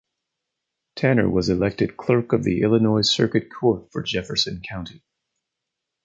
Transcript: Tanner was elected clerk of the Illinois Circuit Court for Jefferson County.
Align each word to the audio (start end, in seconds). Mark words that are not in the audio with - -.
Tanner 0.95 1.29
was 1.29 1.47
elected 1.47 1.95
clerk 1.95 2.33
of 2.33 2.43
the 2.43 2.61
Illinois 2.63 3.07
Circuit 3.07 3.51
Court 3.53 3.87
for 3.91 4.01
Jefferson 4.01 4.59
County. 4.67 5.03